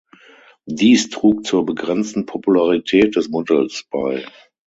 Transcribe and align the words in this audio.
Dies 0.65 1.11
trug 1.11 1.45
zur 1.45 1.63
begrenzten 1.63 2.25
Popularität 2.25 3.15
des 3.15 3.29
Modells 3.29 3.85
bei. 3.91 4.25